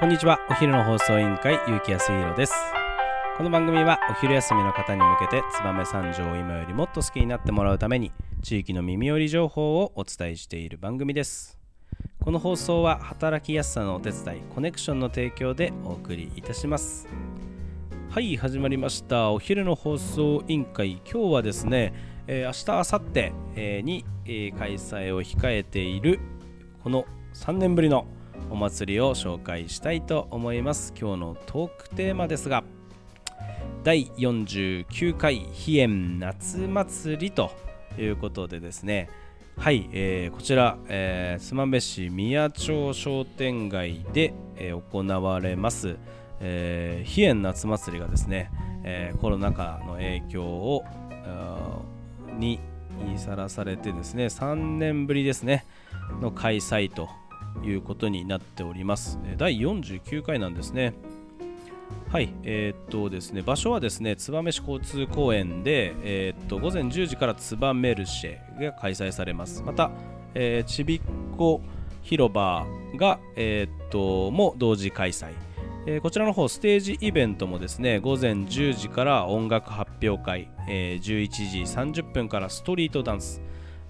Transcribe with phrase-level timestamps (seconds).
[0.00, 0.40] こんにちは。
[0.48, 2.54] お昼の放送委員会結城康弘です。
[3.36, 8.10] この番組はお昼休みの方に向けて燕三条を今よりもっと好きになってもらうために
[8.40, 11.58] 地域の耳寄り情報をお伝えしている番組です。
[12.18, 17.06] この放送は働きやすさのお手伝いコネクションの提供でお送りいたします。
[18.08, 19.30] はい始まりました。
[19.30, 21.02] お昼の放送委員会。
[21.04, 21.92] 今日はですね、
[22.26, 26.20] えー、明日明後日、えー、に、えー、開催を控えている
[26.82, 27.04] この
[27.34, 28.06] 3年ぶりの
[28.50, 30.92] お祭りを紹介したいと思います。
[31.00, 32.64] 今日のトークテーマですが
[33.82, 37.50] 第49回飛燕夏祭りと
[37.98, 39.08] いうことでですね
[39.56, 45.96] はい、えー、こちら、えー、妻部市宮町商店街で、えー、行われます、
[46.40, 48.50] えー、飛燕夏祭りがですね、
[48.84, 50.84] えー、コロナ禍の影響を
[52.38, 52.58] に
[53.16, 55.64] さらされてですね3年ぶりですね
[56.20, 57.08] の開催と
[57.64, 59.18] いうことになっております。
[59.36, 60.94] 第49回なんですね。
[62.08, 69.62] はい、えー、っとですね、場所はですね、燕市交通公園で、えー、っと午前10時からツバメルシェが開催されます。
[69.62, 69.90] また、
[70.34, 71.00] えー、ちびっ
[71.36, 71.60] こ
[72.02, 75.32] 広場が、えー、っとも同時開催。
[75.86, 83.40] えー、こちらの方ステージイベントもですね午前10時から音楽発表会、えー、11時30分からストリートダンス、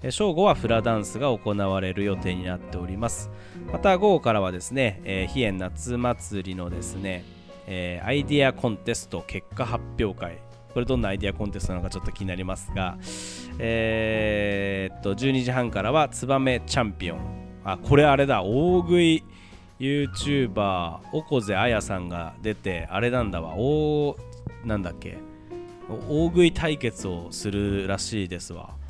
[0.09, 3.29] 正午はフラダンスが行われる予定になっております。
[3.71, 7.23] また午後からはですね、えー、飛燕夏祭りのですね、
[7.67, 10.39] えー、アイディアコンテスト結果発表会。
[10.73, 12.97] これどんなアイディアコンテストなのかちょっと気になりますが、
[13.59, 17.19] えー、っと12時半からはツバメチャンピオン。
[17.63, 18.41] あこれあれだ。
[18.41, 19.23] 大食い
[19.79, 23.53] YouTuber おこぜあやさんが出てあれなんだわ。
[23.55, 24.17] 大
[24.65, 25.19] なんだっけ。
[26.09, 28.80] 大食い対決をするらしいですわ。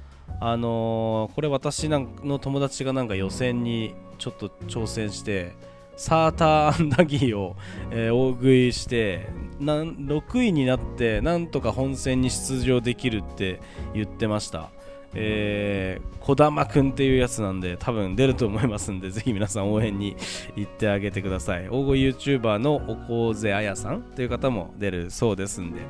[0.41, 5.53] あのー、これ私の友達がなんか予選にちょっと挑戦して
[5.95, 7.55] サーターアンダギーを、
[7.91, 13.61] えー、大食いしてなん6位になってなんとか本戦に出場できるって
[13.93, 14.71] 言ってました。
[15.13, 20.15] えー、小玉くんっていうやつなんで多分出ると思いますんでぜひ皆さん応援に
[20.55, 21.67] 行ってあげてください。
[21.67, 25.81] 大食い YouTuber のおこうぜあやさんという方も出るそうですんで、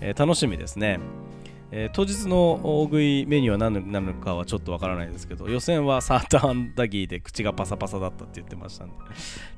[0.00, 0.98] えー、楽しみですね。
[1.72, 8.94] えー、当日の大食いメニューは何なのかはちょっとわからないですけど予選はサーターアンダギーで口がパサパサだったって言ってましたんで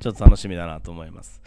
[0.01, 1.41] ちょっと楽しみだなと思います、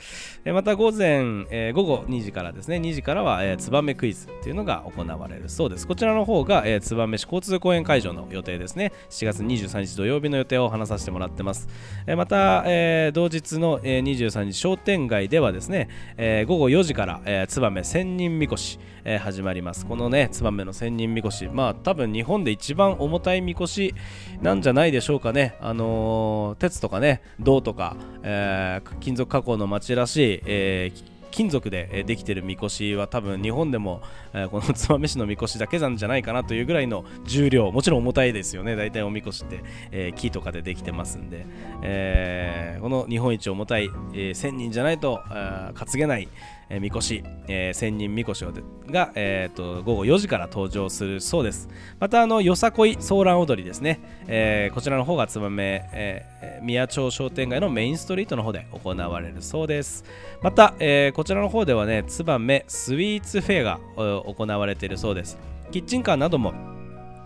[0.43, 5.87] えー、また午前、えー、午後2時からですね2時からは、えー、ツバメクイズっていうのが行われるそうです。
[5.87, 8.91] こちらの方が、えー、ツバメ市交通公園会場の予定ですね。
[9.09, 11.67] 7月23日土曜日の予定を話させてもらってます、
[12.07, 19.85] えー、また、えー、同日の、えー、23日商店街ではですね、えー、午後4時から、えー、ツバメ千人みこし、えー、始まります。
[19.85, 23.93] このねツバメ目の千人みこしまあ多分日本で一番重たいみこし
[24.41, 34.01] なんじゃないでしょうかねあのー、鉄とかね銅とか、えー、金属加工の町らしい、えー金属でできてるみこしは多分日本でも、
[34.33, 39.61] えー、この燕市のみこしだけなんじゃないかなというぐらいの重量もちろん重たいですよね大体おみこしって、
[39.91, 41.45] え、木とかでできてますんで、
[41.81, 46.29] えー、この日本一重たい、え、1000人じゃないと、担げない、
[46.69, 48.45] えー、みこし、えー、千人みこし
[48.87, 51.67] が、えーと、午後4時から登場するそうです。
[51.99, 60.03] またあのよさこいソーラン踊りですね、えー、こちらの方が燕、えー、宮町商店街のメインストリートの方で行われるそうです。
[60.41, 65.37] また、えー、こちらの方ではね燕スイーツフェアが行われているそうです。
[65.71, 66.74] キッチンカーなども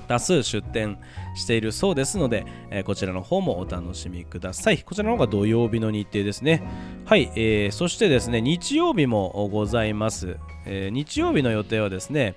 [0.10, 0.98] 多数出店
[1.36, 4.80] しているそうですので、えー、こちらの方もお楽しみください。
[4.80, 6.64] こちらの方が土曜日の日程ですね。
[7.06, 10.38] はい、えー、そしてですね、日曜日もございます。
[10.66, 12.36] えー、日曜日の予定はですね、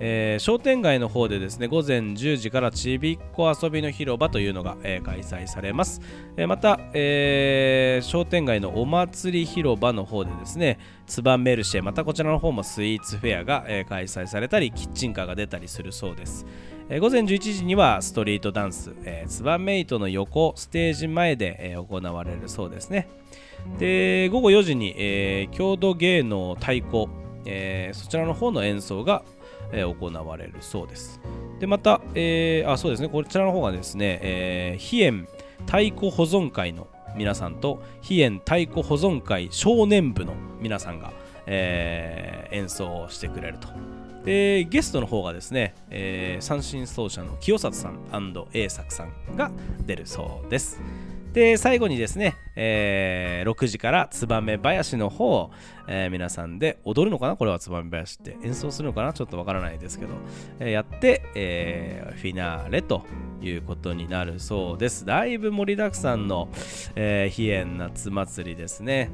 [0.00, 6.00] えー、商店街の方でですね午前10時からちびっこ遊びの広場というのが、えー、開催されます、
[6.36, 16.46] えまた、え商店街のお祭り広場の方でですねツバメルシェまたこちらの方もスイーツフェアが、え開催されたりキッチンカーが出たりするそうです。
[16.88, 23.08] 午前11時にはストリートダンス、え、ツバメイトの横ステージ前で、え、行われるそうですね。
[23.78, 27.08] で午後4時に、え、郷土芸能太鼓、
[27.44, 29.22] えー、そちらの方の演奏が、
[29.72, 31.20] えー、行われるそうです。
[31.60, 33.08] でまた、えー、あそうですね。
[33.08, 35.26] こちらの方がですね、えー、飛燕
[35.66, 41.12] 太鼓保存会の皆さんと飛燕太鼓保存会少年部の皆さんが、
[41.46, 43.68] えー、演奏をしてくれると。
[44.24, 47.98] でゲストの方がですね、えー、三振奏者の清里さん
[48.52, 49.50] &A 作さんが
[49.86, 50.80] 出るそうです。
[51.38, 55.50] で最後にですね、えー、6時から燕林の方を、
[55.86, 57.36] えー、皆さんで踊るのかな？
[57.36, 59.12] これは燕林って演奏するのかな？
[59.12, 60.14] ちょっとわからないですけど、
[60.58, 63.04] えー、やって、えフィナーレと
[63.40, 65.04] いうことになるそうです。
[65.04, 66.48] だいぶ盛りだくさんの、
[66.96, 69.10] えー、飛燕夏祭りですね。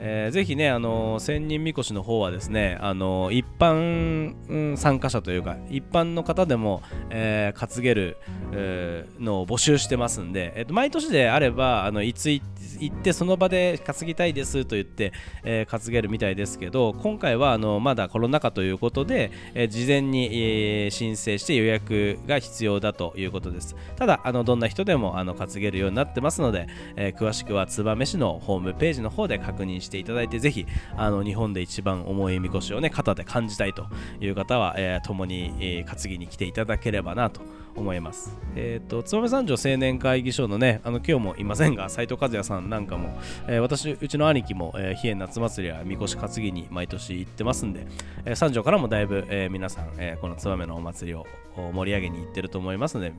[0.00, 8.16] えー、ぜひね、あの、千人みこしの方はですね、あの、一般、うん、参加者というか、一般の方でも、えー、担げる、
[8.52, 12.42] えー、のを募集してますんで、えーと、毎年であれば、あのいつ行
[12.86, 15.12] ってその場で担ぎたいですと言って、
[15.44, 23.76] えー、担げるみたいですけど、今回はあのまだコロナ禍ということで、えー、事前に、えー、申請して予約が必要だということです。
[23.96, 30.66] ただ、あのどんな人でもあの担げるようになってますので、えー、詳しくは燕市のホームページの方で確認していただいてぜひ
[30.96, 33.86] あの日本で一番重いみこしをね肩で感じたいと
[34.20, 37.40] いう方は、えー、共に、えー、担ぎに来ていただければなと
[37.76, 38.36] 思います。
[38.56, 43.18] えっ、ー、と、燕三条青年会議所のね、あの今日もいませんが、斉藤和也さんなんかも、
[43.48, 47.86] えー、私、うちの兄貴も、えー、比叡夏祭りやみこし担ぎに毎年行ってますんで、
[48.24, 51.26] えー、三条からもだいぶ、えー、皆さん、えー、この燕のお祭りを
[51.56, 53.12] 盛り上げに行ってると思いますので、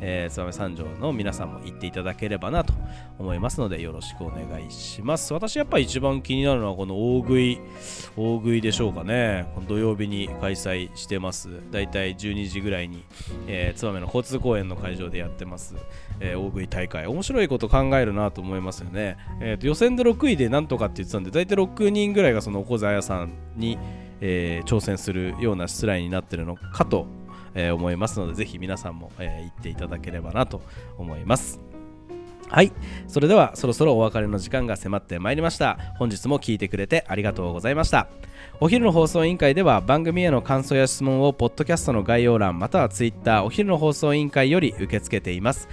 [0.00, 2.74] えー、燕三条の皆さんも行っていただければなと
[3.18, 5.32] 思いますので、よろしくお願いします。
[5.32, 7.60] 私、やっぱり一番気になるのは、この大食い、
[8.16, 9.46] 大食いでしょうかね。
[9.54, 11.48] この土曜日に開催してます。
[11.70, 13.04] だいたい12時ぐらいに、
[13.46, 15.74] えー、燕の交通公園の会場でやってます、
[16.20, 17.06] えー、大食い大会。
[17.06, 23.78] 面白いこと考えるなと思いますよね、えーと、予選で6位でなんとかって言ってたんで大体6人ぐらいがその小沢さんに、
[24.20, 27.06] えー、挑戦するような出題になってるのかと、
[27.54, 30.62] えー、思いますのでぜひ皆さんも、えー、行っていただければなと
[30.96, 31.67] 思います。
[32.48, 32.72] はい。
[33.06, 35.78] それではそろそろお別れの時間が迫ってまいりました。
[35.98, 38.08] 本日も聞いてくれてありがとうございました。
[38.60, 45.68] お昼の放送委員会では番組への感想や質問をポッドキャストの概要欄またはツイッターお昼の放送委員会より受け付けています。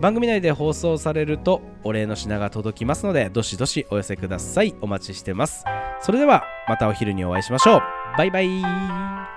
[0.00, 4.74] 番組内で放送されるとお礼の品が届きますのでどしどしお寄せください。
[4.80, 5.64] お待ちしてます。
[6.00, 7.80] それではまたお昼にお会いしましょう。
[8.18, 9.33] バイバイ。